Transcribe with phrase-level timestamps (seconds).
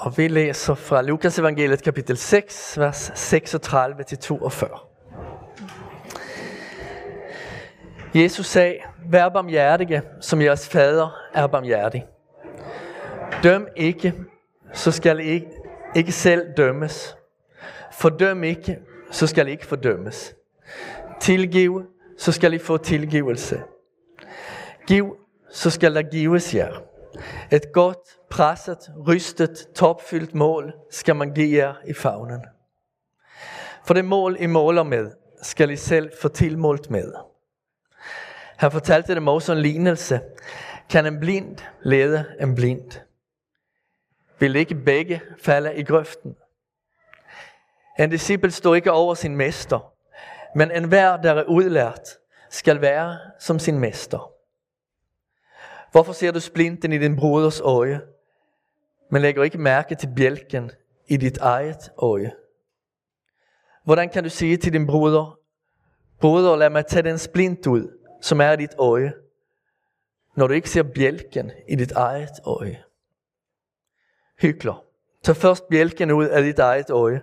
[0.00, 4.68] Og vi læser fra Lukas evangeliet kapitel 6, vers 36 til 42.
[8.14, 8.78] Jesus sagde,
[9.10, 12.06] vær barmhjertige, som jeres fader er barmhjertig.
[13.42, 14.14] Døm ikke,
[14.72, 15.46] så skal I ikke,
[15.96, 17.16] ikke selv dømmes.
[17.92, 18.78] Fordøm ikke,
[19.10, 20.34] så skal I ikke fordømmes.
[21.20, 21.82] Tilgiv,
[22.18, 23.62] så skal I få tilgivelse.
[24.86, 25.16] Giv,
[25.50, 26.89] så skal der gives jer.
[27.52, 32.44] Et godt, presset, rystet, topfyldt mål skal man give jer i favnen.
[33.84, 35.10] For det mål, I måler med,
[35.42, 37.12] skal I selv få tilmålt med.
[38.56, 40.20] Han fortalte dem også en lignelse.
[40.90, 42.90] Kan en blind lede en blind?
[44.38, 46.36] Vil ikke begge falde i grøften?
[47.98, 49.92] En disciple står ikke over sin mester,
[50.54, 52.08] men enhver, der er udlært,
[52.50, 54.32] skal være som sin mester.
[55.92, 58.00] Hvorfor ser du splinten i din broders øje,
[59.10, 60.70] men lægger ikke mærke til bjælken
[61.06, 62.32] i dit eget øje?
[63.84, 65.38] Hvordan kan du sige til din broder,
[66.20, 67.88] broder lad mig tage den splint ud,
[68.22, 69.12] som er i dit øje,
[70.36, 72.82] når du ikke ser bjælken i dit eget øje?
[74.40, 74.84] Hykler.
[75.22, 77.22] Tag først bjælken ud af dit eget øje,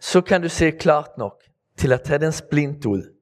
[0.00, 1.42] så kan du se klart nok
[1.76, 3.14] til at tage den splint ud,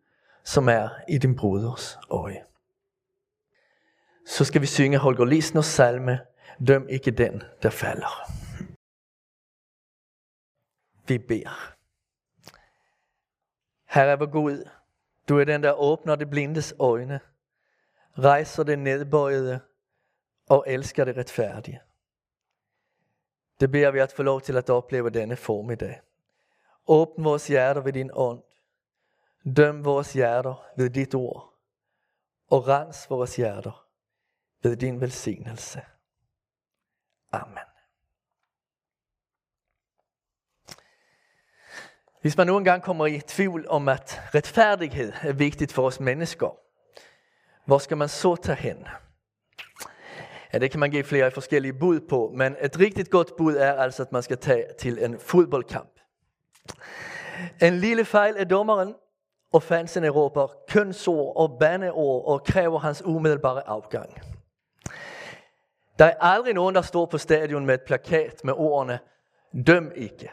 [0.45, 2.46] som er i din broders øje.
[4.27, 6.21] Så skal vi synge Holger Lisners salme,
[6.67, 8.33] Døm ikke den, der falder.
[11.09, 11.75] Vi beder.
[13.85, 14.71] Herre, hvor god,
[15.29, 17.21] du er den, der åbner det blindes øjne,
[18.19, 19.61] rejser det nedbøjede
[20.49, 21.81] og elsker det retfærdige.
[23.61, 26.01] Det beder vi at få lov til at opleve denne formiddag.
[26.87, 28.43] Åbn vores hjerter ved din ånd.
[29.57, 31.55] Døm vores hjerter ved dit ord.
[32.51, 33.86] Og rens vores hjerter
[34.63, 35.81] ved din velsignelse.
[37.33, 37.59] Amen.
[42.21, 46.59] Hvis man nu engang kommer i tvivl om, at retfærdighed er vigtigt for os mennesker,
[47.65, 48.87] hvor skal man så tage hen?
[50.53, 53.73] Ja, det kan man give flere forskellige bud på, men et rigtigt godt bud er
[53.73, 56.01] altså, at man skal tage til en fodboldkamp.
[57.63, 58.95] En lille fejl af dommeren,
[59.53, 64.21] og fansen råber kønsord og bandeord og kræver hans umiddelbare afgang.
[65.99, 68.99] Der er aldrig nogen, der står på stadion med et plakat med ordene,
[69.67, 70.31] døm ikke.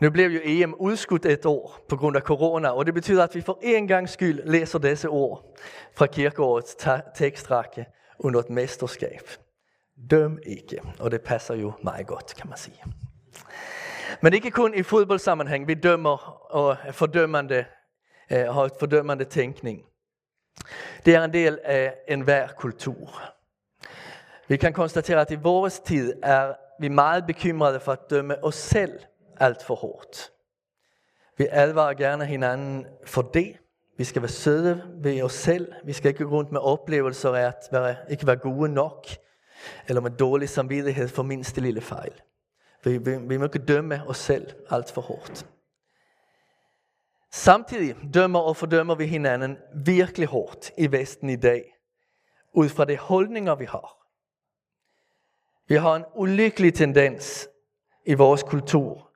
[0.00, 3.34] Nu blev jo EM udskudt et år på grund af corona, og det betyder, at
[3.34, 5.58] vi for en gang skyld læser disse ord
[5.92, 6.76] fra kirkeårets
[7.14, 7.86] tekstrække
[8.18, 9.28] under et mesterskab.
[10.10, 12.82] Døm ikke, og det passer jo meget godt, kan man sige.
[14.22, 16.16] Men ikke kun i fodboldsammenhæng, vi dømmer
[16.54, 17.64] og fordømmende,
[18.32, 19.87] øh, har et fordømmende tænkning.
[21.06, 23.22] Det er en del af enhver kultur.
[24.48, 28.54] Vi kan konstatere, at i vores tid er vi meget bekymrede for at dømme os
[28.54, 28.98] selv
[29.40, 30.32] alt for hårdt.
[31.38, 33.56] Vi advarer gerne hinanden for det.
[33.96, 35.72] Vi skal være søde ved os selv.
[35.84, 39.06] Vi skal ikke gå rundt med oplevelser af at være, ikke være gode nok,
[39.88, 42.12] eller med dårlig samvittighed for mindste lille fejl.
[42.84, 45.46] Vi, vi, vi må ikke dømme os selv alt for hårdt.
[47.30, 51.74] Samtidig dømmer og fordømmer vi hinanden virkelig hårdt i Vesten i dag,
[52.52, 53.98] ud fra de holdninger vi har.
[55.68, 57.48] Vi har en ulykkelig tendens
[58.06, 59.10] i vores kultur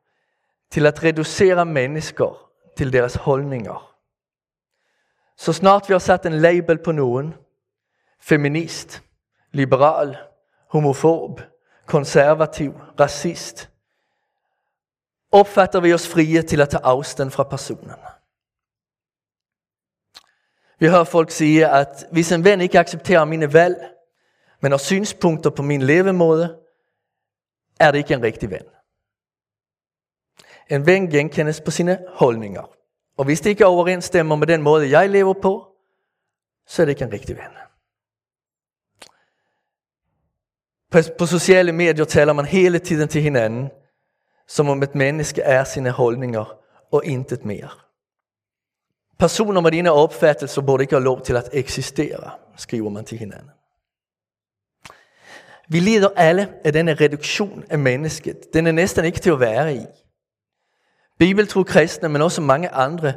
[0.71, 3.97] til at reducere mennesker til deres holdninger.
[5.37, 7.34] Så snart vi har sat en label på nogen,
[8.21, 9.03] feminist,
[9.50, 10.17] liberal,
[10.69, 11.41] homofob,
[11.87, 13.72] konservativ, racist,
[15.32, 17.91] opfatter vi os frie til at tage afstand fra personen.
[20.78, 23.76] Vi hører folk sige, at hvis en ven ikke accepterer mine valg,
[24.60, 26.59] men har synspunkter på min levemåde,
[27.81, 28.62] er det ikke en rigtig ven.
[30.70, 32.70] En ven genkendes på sine holdninger.
[33.16, 35.76] Og hvis det ikke overensstemmer med den måde, jeg lever på,
[36.66, 37.53] så er det ikke en rigtig ven.
[40.91, 43.70] På, på sociale medier taler man hele tiden til hinanden,
[44.52, 46.58] som om et menneske er sine holdninger
[46.93, 47.69] og intet mere.
[49.19, 53.50] Personer med dine opfattelser borde ikke have lov til at eksistere, skriver man til hinanden.
[55.69, 58.37] Vi lider alle af denne reduktion af mennesket.
[58.54, 59.87] Den er næsten ikke til at være i.
[61.19, 63.14] Bibeltro kristne, men også mange andre,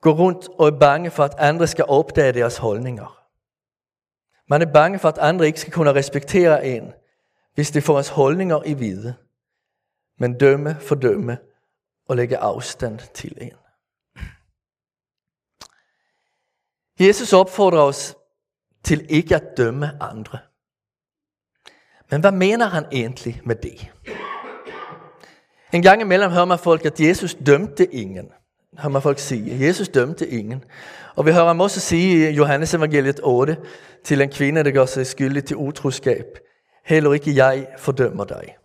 [0.00, 3.20] går rundt og er bange for, at andre skal opdage deres holdninger.
[4.48, 6.92] Man er bange for, at andre ikke skal kunne respektere en,
[7.54, 9.14] hvis de får hans holdninger i vide,
[10.18, 11.38] men dømme, fordømme
[12.08, 13.52] og lægge afstand til en.
[17.00, 18.16] Jesus opfordrer os
[18.84, 20.38] til ikke at dømme andre.
[22.10, 23.92] Men hvad mener han egentlig med det?
[25.72, 28.28] En gang imellem hører man folk, at Jesus dømte ingen.
[28.78, 30.64] Hører man folk sige, Jesus dømte ingen.
[31.16, 33.56] Og vi hører ham også sige i Johannes evangeliet 8
[34.04, 36.38] til en kvinde, der gør sig skyldig til utroskab.
[36.84, 38.56] Heller ikke jeg fordømmer dig.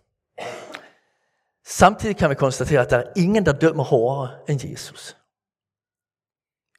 [1.70, 5.16] Samtidig kan vi konstatere, at der er ingen, der dømmer hårdere end Jesus.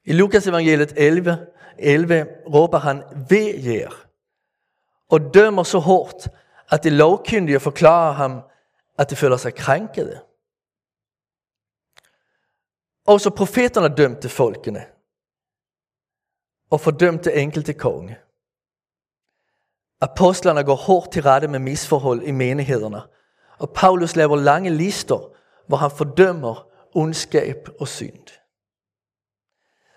[0.04, 1.48] I Lukas evangeliet 11,
[1.80, 4.08] 11 råber han, ved jer,
[5.10, 6.28] og dømmer så hårdt,
[6.72, 8.42] at de lovkyndige forklarer ham,
[8.98, 10.22] at de føler sig krænkede.
[13.08, 14.86] Også profeterne dømte folkene,
[16.70, 18.18] og fordømte enkelte konge.
[20.02, 23.02] Apostlerne går hårdt til rette med misforhold i menighederne,
[23.62, 25.38] og Paulus laver lange lister,
[25.68, 28.28] hvor han fordømmer ondskab og synd.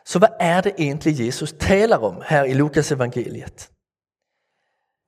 [0.06, 3.70] Så hvad er det egentlig, Jesus taler om her i Lukas evangeliet?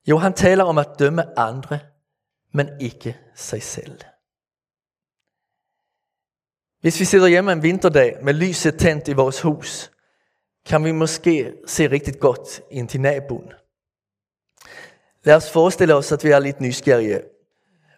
[0.07, 1.79] Jo, han taler om at dømme andre,
[2.53, 4.01] men ikke sig selv.
[6.81, 9.91] Hvis vi sidder hjemme en vinterdag med lyset tændt i vores hus,
[10.65, 13.51] kan vi måske se rigtig godt ind til naboen.
[15.23, 17.36] Lad os forestille os, at vi er lidt nysgerrige.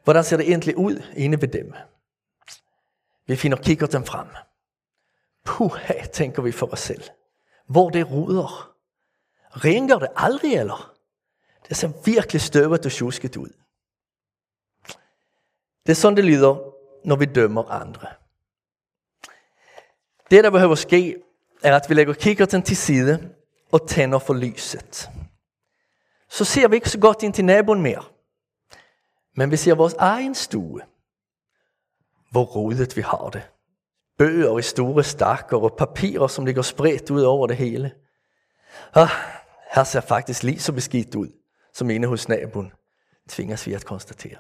[0.10, 1.74] Hvordan ser det egentlig ud inde ved dem?
[3.28, 4.28] Vi finder kikkerten frem.
[5.46, 7.04] Puha, tænker vi for os selv.
[7.68, 8.76] Hvor det ruder.
[9.52, 10.96] Ringer det aldrig, eller?
[11.70, 13.50] Det ser virkelig støvet og tjusket ud.
[15.86, 16.74] Det er sådan, det lyder,
[17.08, 18.08] når vi dømmer andre.
[20.32, 21.16] Det, der behøver ske,
[21.64, 23.34] er, at vi lægger kikkerten til side
[23.72, 25.10] og tænder for lyset.
[26.30, 28.19] Så ser vi ikke så godt ind til naboen mere.
[29.36, 30.82] Men vi ser vores egen stue.
[32.32, 33.50] Hvor rodet vi har det.
[34.18, 37.92] Bøger i store stakker og papirer, som ligger spredt ud over det hele.
[38.94, 39.10] Ah,
[39.72, 41.28] her ser faktisk lige så beskidt ud,
[41.74, 42.72] som inde hos naboen,
[43.30, 44.38] tvinges vi at konstatere.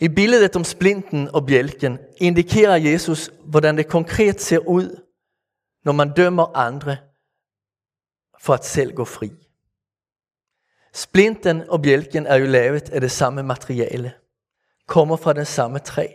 [0.00, 5.02] I billedet om splinten og bjælken indikerer Jesus, hvordan det konkret ser ud,
[5.84, 6.96] når man dømmer andre
[8.40, 9.49] for at selv gå fri.
[10.92, 14.12] Splinten og bjælken er jo lavet af det samme materiale,
[14.86, 16.06] kommer fra den samme træ.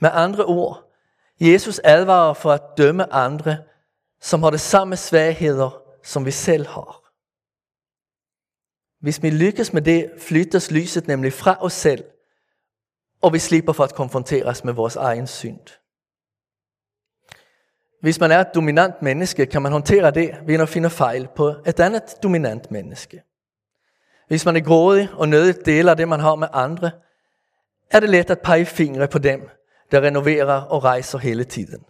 [0.00, 0.92] Med andre ord,
[1.40, 3.56] Jesus advarer for at dømme andre,
[4.20, 6.98] som har det samme svagheder, som vi selv har.
[9.00, 12.04] Hvis vi lykkes med det, flyttes lyset nemlig fra os selv
[13.22, 15.60] og vi slipper for at konfronteres med vores egen synd.
[18.02, 21.54] Hvis man er et dominant menneske, kan man håndtere det ved at finde fejl på
[21.66, 23.22] et andet dominant menneske.
[24.28, 26.90] Hvis man er grådig og nødigt deler det, man har med andre,
[27.90, 29.48] er det let at pege fingre på dem,
[29.90, 31.84] der renoverer og rejser hele tiden.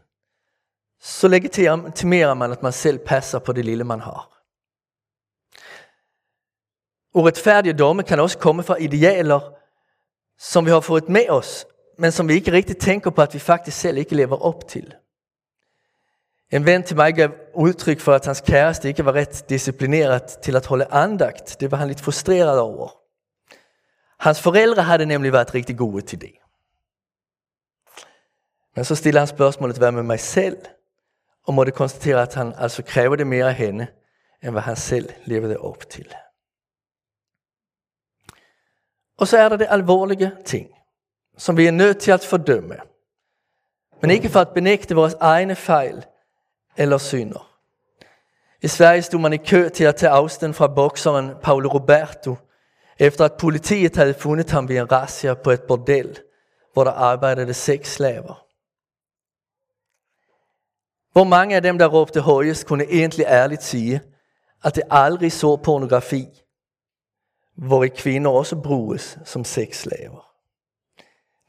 [1.00, 4.42] Så legitimerer man, at man selv passer på det lille, man har.
[7.14, 9.40] Uretfærdige domme kan også komme fra idealer,
[10.38, 11.66] som vi har fået med os,
[11.98, 14.94] men som vi ikke rigtig tænker på, at vi faktisk selv ikke lever op til.
[16.52, 20.56] En ven til mig gav udtryk for, at hans kæreste ikke var ret disciplineret til
[20.56, 21.56] at holde andagt.
[21.60, 22.88] Det var han lidt frustreret over.
[24.18, 26.32] Hans forældre havde nemlig været rigtig gode til det.
[28.76, 30.56] Men så stiller han spørgsmålet, hvad med mig selv?
[31.46, 33.86] Og måtte konstatere, at han altså kræver det mere af hende,
[34.42, 36.14] end hvad han selv levede op til.
[39.18, 40.68] Og så er der det alvorlige ting,
[41.38, 42.76] som vi er nødt til at fordømme.
[44.00, 46.06] Men ikke for at benægte vores egne fejl
[46.76, 47.48] eller synder.
[48.62, 52.36] I Sverige stod man i kø til at tage afstand fra bokseren Paolo Roberto,
[52.98, 56.18] efter at politiet havde fundet ham ved en razzia på et bordel,
[56.72, 58.46] hvor der arbejdede seks slaver.
[61.12, 64.00] Hvor mange af dem, der råbte højest, kunne egentlig ærligt sige,
[64.64, 66.26] at det aldrig så pornografi
[67.54, 70.28] hvor kvinder også bruges som sexslaver.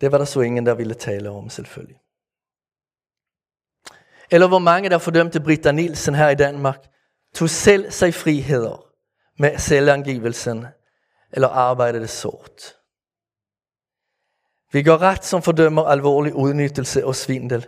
[0.01, 1.97] Det var der så ingen, der ville tale om selvfølgelig.
[4.33, 6.87] Eller hvor mange, der fordømte Britta Nielsen her i Danmark,
[7.33, 8.93] tog selv sig friheder
[9.39, 10.65] med selvangivelsen
[11.31, 12.75] eller arbejdede sort.
[14.71, 17.67] Vi går ret som fordømmer alvorlig udnyttelse og svindel,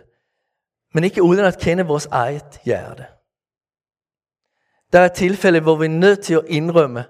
[0.94, 3.06] men ikke uden at kende vores eget hjerte.
[4.92, 7.04] Der er tilfælde, hvor vi er nødt til at indrømme,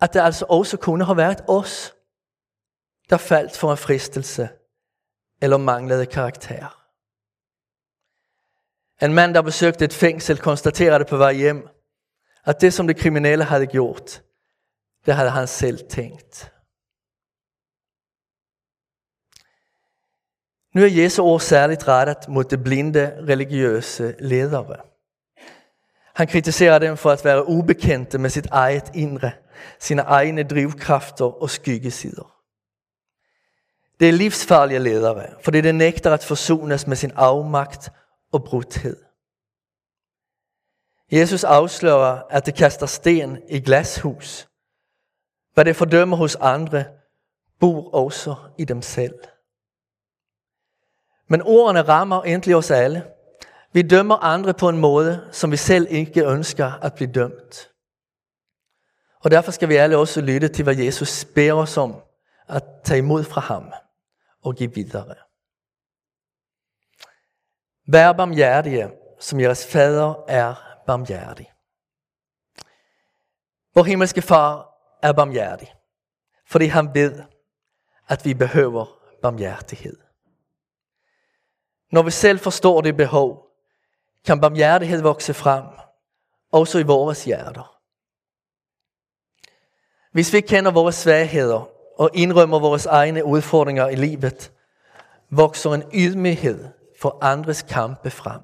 [0.00, 1.94] at det altså også kunne have været os,
[3.10, 4.48] der faldt for en fristelse
[5.42, 6.77] eller manglede karakter.
[9.02, 11.68] En mand, der besøgte et fængsel, konstaterede på vej hjem,
[12.44, 14.22] at det, som de kriminelle havde gjort,
[15.06, 16.52] det havde han selv tænkt.
[20.74, 24.76] Nu er Jesu ord særligt rettet mod de blinde religiøse ledere.
[26.14, 29.32] Han kritiserer dem for at være ubekendte med sit eget indre,
[29.80, 32.34] sine egne drivkrafter og skyggesider.
[34.00, 37.90] Det er livsfarlige ledere, fordi det nægter at forsones med sin afmagt
[38.32, 38.96] og brudthed.
[41.12, 44.48] Jesus afslører, at det kaster sten i glashus.
[45.54, 46.84] Hvad det fordømmer hos andre,
[47.60, 49.14] bor også i dem selv.
[51.28, 53.04] Men ordene rammer endelig os alle.
[53.72, 57.70] Vi dømmer andre på en måde, som vi selv ikke ønsker at blive dømt.
[59.20, 62.02] Og derfor skal vi alle også lytte til, hvad Jesus beder os om
[62.48, 63.72] at tage imod fra ham
[64.42, 65.14] og give videre.
[67.92, 68.90] Vær barmhjertige,
[69.20, 70.54] som jeres fader er
[70.86, 71.52] barmhjertig.
[73.74, 75.74] Vor himmelske far er barmhjertig,
[76.46, 77.22] fordi han ved,
[78.08, 78.86] at vi behøver
[79.22, 79.96] barmhjertighed.
[81.92, 83.46] Når vi selv forstår det behov,
[84.24, 85.64] kan barmhjertighed vokse frem,
[86.52, 87.78] også i vores hjerter.
[90.12, 94.52] Hvis vi kender vores svagheder og indrømmer vores egne udfordringer i livet,
[95.30, 96.68] vokser en ydmyghed
[97.00, 98.40] få andres kampe frem.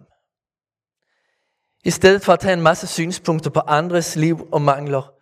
[1.85, 5.13] I stedet for at tage en masse synspunkter på andres liv og mangler,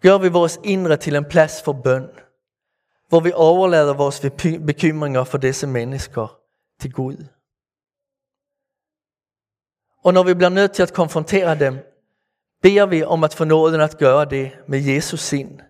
[0.00, 2.08] gør vi vores indre til en plads for bøn,
[3.08, 4.20] hvor vi overlader vores
[4.66, 6.38] bekymringer for disse mennesker
[6.80, 7.26] til Gud.
[10.04, 11.78] Og når vi bliver nødt til at konfrontere dem,
[12.62, 15.60] beder vi om at få nåden at gøre det med Jesus sind,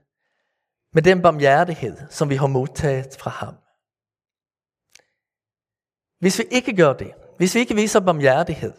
[0.92, 3.54] med den barmhjertighed, som vi har modtaget fra ham.
[6.18, 8.72] Hvis vi ikke gør det, hvis vi ikke viser barmhjertighed,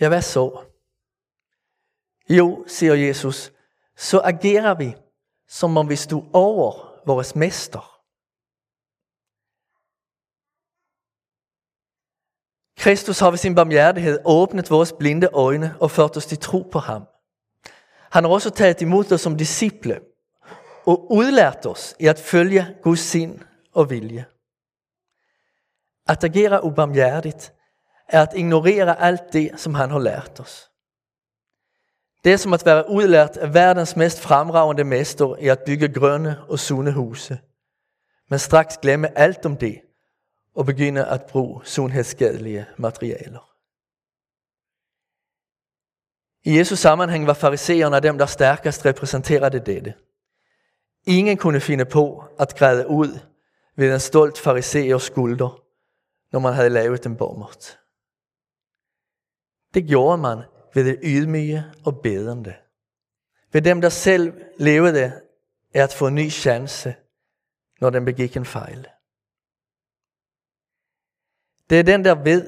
[0.00, 0.64] ja hvad så?
[2.28, 3.52] Jo, siger Jesus,
[3.96, 4.94] så agerer vi,
[5.48, 8.00] som om vi stod over vores mester.
[12.80, 16.78] Kristus har ved sin barmhjertighed åbnet vores blinde øjne og ført os til tro på
[16.78, 17.02] ham.
[18.10, 20.00] Han har også taget imod os som disciple
[20.86, 23.40] og udlært os i at følge Guds sind
[23.72, 24.24] og vilje.
[26.10, 27.52] At agere ubarmhjertigt
[28.08, 30.70] er at ignorere alt det, som han har lært os.
[32.24, 36.44] Det er som at være udlært af verdens mest fremragende mester i at bygge grønne
[36.48, 37.38] og sunde huse,
[38.28, 39.80] men straks glemme alt om det
[40.54, 43.50] og begynde at bruge sundhedsskadelige materialer.
[46.44, 49.94] I Jesus sammenhæng var fariseerne dem, der stærkest repræsenterede dette.
[51.06, 53.18] Ingen kunne finde på at græde ud
[53.76, 55.69] ved en stolt fariseers skulder,
[56.32, 57.80] når man havde lavet en bommert.
[59.74, 60.38] Det gjorde man
[60.74, 62.54] ved det ydmyge og bedende.
[63.52, 65.04] Ved dem, der selv levede
[65.74, 66.94] af at få en ny chance,
[67.80, 68.86] når den begik en fejl.
[71.70, 72.42] Det er den, der ved,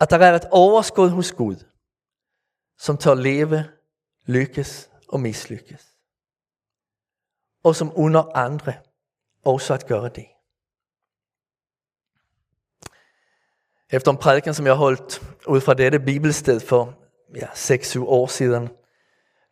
[0.00, 1.56] at der er et overskud hos Gud,
[2.78, 3.58] som tør leve,
[4.26, 5.98] lykkes og mislykkes.
[7.64, 8.74] Og som under andre
[9.44, 10.35] også at gøre det.
[13.90, 16.94] Efter en prædiken, som jeg holdt ud fra dette bibelsted for
[17.34, 18.68] ja, 6-7 år siden,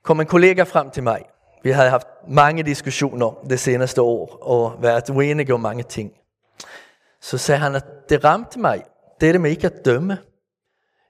[0.02, 1.24] kom en kollega frem til mig.
[1.62, 6.12] Vi havde haft mange diskussioner det seneste år og været uenige om mange ting.
[7.20, 8.84] Så sagde han, at det ramte mig,
[9.20, 10.18] det med ikke at dømme.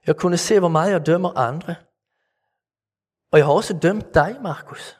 [0.07, 1.75] Jeg kunne se, hvor meget jeg dømmer andre.
[3.31, 4.97] Og jeg har også dømt dig, Markus.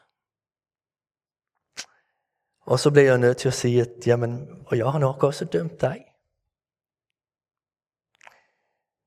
[2.60, 5.44] Og så blev jeg nødt til at sige, at jamen, og jeg har nok også
[5.44, 6.05] dømt dig.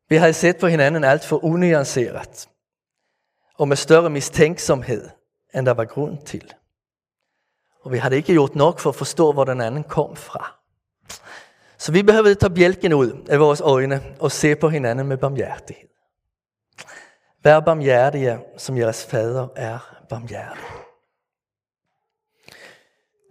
[0.10, 2.48] Vi havde set på hinanden alt for unuanceret
[3.56, 5.10] og med større mistænksomhed,
[5.56, 6.54] end der var grund til.
[7.82, 10.56] Og vi havde ikke gjort nok for at forstå, hvor den anden kom fra.
[11.78, 15.90] Så vi behøvede tage bjælken ud af vores øjne og se på hinanden med barmhjertighed.
[17.44, 20.64] Vær barmhjertige, som jeres fader er barmhjertig.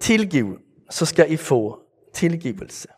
[0.01, 0.59] Tilgiv,
[0.91, 1.83] så skal I få
[2.15, 2.89] tilgivelse.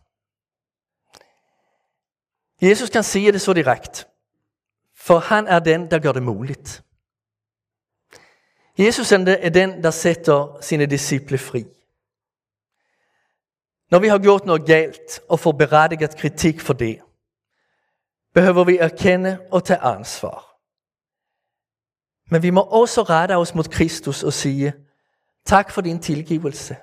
[2.63, 4.09] Jesus kan sige det så direkt,
[4.95, 6.85] for han er den, der gør det muligt.
[8.79, 11.65] Jesus er den, der sætter sine disciple fri.
[13.91, 17.01] Når vi har gjort noget galt og får berettiget kritik for det,
[18.35, 20.57] behøver vi erkende og tage ansvar.
[22.31, 24.75] Men vi må også rette os mod Kristus og sige,
[25.47, 26.77] tak for din tilgivelse.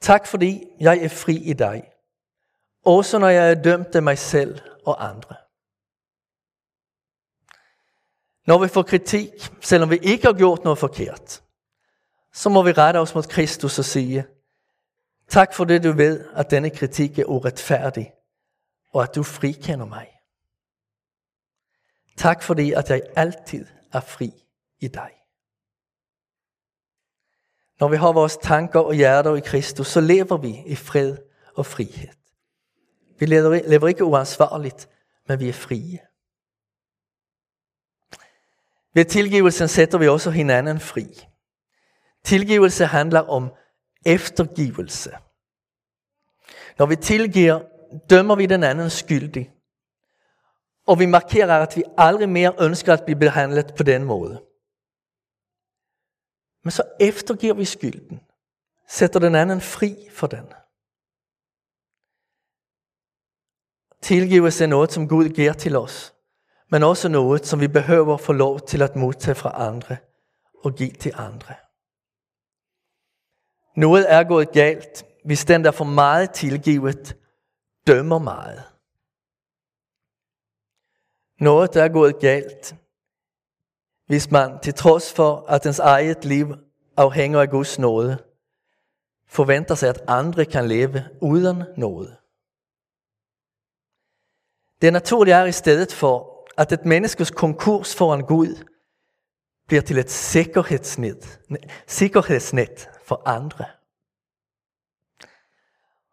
[0.00, 1.89] Tak fordi jeg er fri i dig.
[2.84, 5.36] Også når jeg er dømt af mig selv og andre.
[8.46, 11.42] Når vi får kritik, selvom vi ikke har gjort noget forkert,
[12.32, 14.26] så må vi rette os mod Kristus og sige,
[15.28, 18.12] tak for det du ved, at denne kritik er uretfærdig,
[18.92, 20.08] og at du frikender mig.
[22.16, 24.32] Tak fordi, at jeg altid er fri
[24.78, 25.10] i dig.
[27.80, 31.16] Når vi har vores tanker og hjerter i Kristus, så lever vi i fred
[31.54, 32.19] og frihed.
[33.20, 34.88] Vi lever, ikke uansvarligt,
[35.28, 35.98] men vi er frie.
[38.94, 41.28] Ved tilgivelsen sætter vi også hinanden fri.
[42.24, 43.52] Tilgivelse handler om
[44.06, 45.10] eftergivelse.
[46.78, 47.62] Når vi tilgiver,
[48.10, 49.52] dømmer vi den anden skyldig.
[50.86, 54.42] Og vi markerer, at vi aldrig mere ønsker at blive behandlet på den måde.
[56.64, 58.20] Men så eftergiver vi skylden.
[58.88, 60.52] Sætter den anden fri for den.
[64.02, 66.14] Tilgivelse er noget, som Gud giver til os.
[66.70, 69.96] Men også noget, som vi behøver få lov til at modtage fra andre
[70.64, 71.54] og give til andre.
[73.76, 77.16] Noget er gået galt, hvis den, der for meget tilgivet,
[77.86, 78.62] dømmer meget.
[81.40, 82.76] Noget der er gået galt,
[84.06, 86.54] hvis man til trods for, at ens eget liv
[86.96, 88.18] afhænger af Guds nåde,
[89.26, 92.19] forventer sig, at andre kan leve uden nåde.
[94.82, 98.64] Det naturlige er i stedet for, at et menneskes konkurs foran Gud
[99.66, 101.40] bliver til et sikkerhedsnet,
[101.86, 103.64] sikkerhedsnet for andre.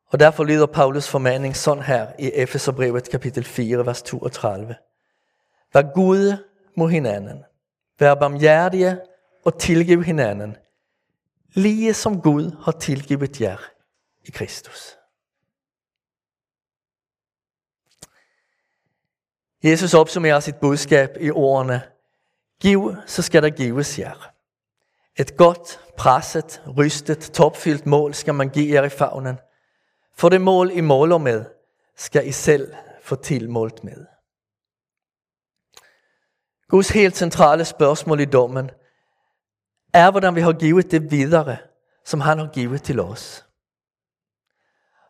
[0.09, 4.75] Og derfor lyder Paulus formaning sådan her i Efeserbrevet kapitel 4, vers 32.
[5.73, 6.43] Vær gode
[6.75, 7.43] mod hinanden.
[7.99, 8.99] Vær barmhjertige
[9.45, 10.57] og tilgiv hinanden,
[11.53, 13.57] lige som Gud har tilgivet jer
[14.23, 14.96] i Kristus.
[19.63, 21.81] Jesus opsummerer sit budskab i ordene,
[22.61, 24.31] Giv, så skal der gives jer.
[25.19, 29.39] Et godt, presset, rystet, topfyldt mål skal man give jer i favnen.
[30.15, 31.45] For det mål, I måler med,
[31.95, 34.05] skal I selv få tilmålt med.
[36.67, 38.69] Guds helt centrale spørgsmål i dommen
[39.93, 41.57] er, hvordan vi har givet det videre,
[42.05, 43.46] som han har givet til os.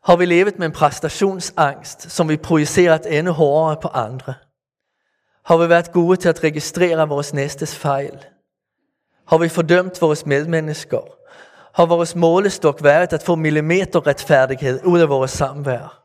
[0.04, 4.34] Har vi levet med en præstationsangst, som vi projiceret endnu hårdere på andre?
[5.46, 8.26] Har vi været gode til at registrere vores næstes fejl?
[9.28, 11.02] Har vi fordømt vores medmennesker?
[11.74, 16.04] Har vores målestok været at få millimeter retfærdighed ud af vores samvær?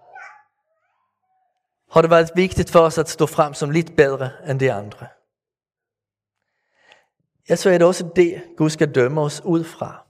[1.93, 5.07] Har det været vigtigt for os at stå frem som lidt bedre end de andre?
[7.49, 10.02] Ja, så er det også det, Gud skal dømme os ud fra.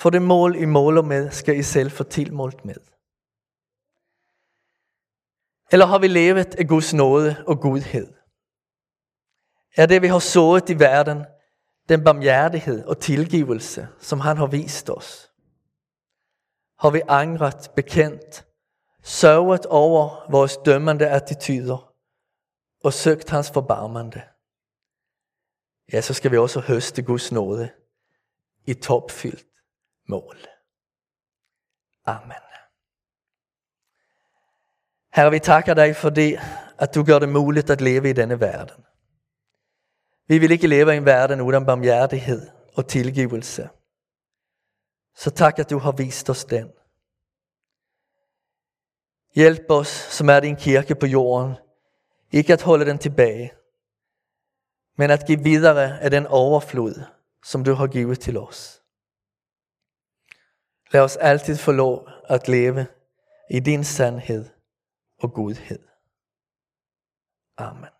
[0.00, 2.74] For det mål, I måler med, skal I selv få tilmålt med.
[5.72, 8.14] Eller har vi levet af Guds nåde og godhed?
[9.76, 11.24] Er det, vi har sået i verden,
[11.88, 15.32] den barmhjertighed og tilgivelse, som han har vist os?
[16.78, 18.46] Har vi angret, bekendt,
[19.02, 21.94] sørget over vores dømmende attityder
[22.84, 24.22] og søgt hans forbarmende?
[25.92, 27.70] Ja, så skal vi også høste Guds nåde
[28.66, 29.49] i topfyldt
[30.10, 30.36] mål.
[32.04, 32.44] Amen.
[35.12, 36.38] Herre, vi takker dig for det,
[36.78, 38.84] at du gør det muligt at leve i denne verden.
[40.28, 43.68] Vi vil ikke leve i en verden uden barmhjertighed og tilgivelse.
[45.14, 46.72] Så tak, at du har vist os den.
[49.34, 51.54] Hjælp os, som er din kirke på jorden,
[52.32, 53.52] ikke at holde den tilbage,
[54.96, 57.02] men at give videre af den overflod,
[57.44, 58.79] som du har givet til os.
[60.92, 62.86] Lad os altid få lov at leve
[63.50, 64.48] i din sandhed
[65.18, 65.78] og godhed.
[67.56, 67.90] Amen.